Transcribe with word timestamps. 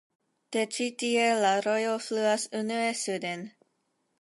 De 0.55 0.61
ĉi-tie 0.77 1.27
la 1.43 1.51
rojo 1.67 1.93
fluas 2.07 2.47
unue 2.63 2.91
suden. 3.03 3.45